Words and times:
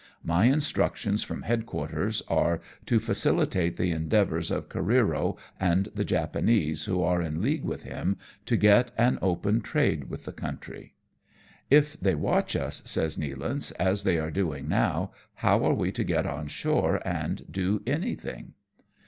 My 0.23 0.45
instructions 0.45 1.21
from 1.21 1.43
head 1.43 1.67
quarters 1.67 2.23
are, 2.27 2.59
to 2.87 2.99
facilitate 2.99 3.77
the 3.77 3.91
endeavours 3.91 4.49
of 4.49 4.67
Careero 4.67 5.37
and 5.59 5.89
the 5.93 6.03
Japanese 6.03 6.85
who 6.85 7.03
are 7.03 7.21
in 7.21 7.39
league 7.39 7.63
with 7.63 7.83
him, 7.83 8.17
to 8.47 8.57
get 8.57 8.89
an 8.97 9.19
open 9.21 9.61
trade 9.61 10.05
with 10.09 10.25
the 10.25 10.31
country.'^ 10.33 10.93
"If 11.69 11.99
they 11.99 12.15
watch 12.15 12.55
us," 12.55 12.81
says 12.83 13.15
Nealance, 13.15 13.71
"as 13.73 14.03
they 14.03 14.17
are 14.17 14.31
doing 14.31 14.67
now, 14.67 15.11
how 15.35 15.63
are 15.63 15.75
we 15.75 15.91
to 15.91 16.03
get 16.03 16.25
on 16.25 16.47
shore 16.47 16.99
and 17.07 17.45
do 17.51 17.83
anything 17.85 18.53